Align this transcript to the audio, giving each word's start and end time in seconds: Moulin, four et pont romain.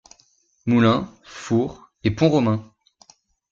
Moulin, 0.65 1.13
four 1.23 1.91
et 2.03 2.09
pont 2.09 2.29
romain. 2.29 2.67